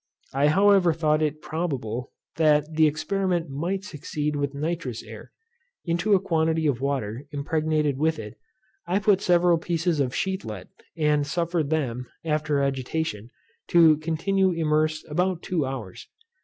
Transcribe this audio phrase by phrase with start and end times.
[0.33, 5.31] I however thought it probable, that the experiment might succeed with nitrous air.
[5.85, 8.33] Into a quantity of water impregnated with it,
[8.87, 13.29] I put several pieces of sheet lead, and suffered them, after agitation,
[13.67, 16.07] to continue immersed about two hours.